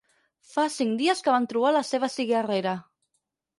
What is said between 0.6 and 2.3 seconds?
cinc dies que van trobar la seva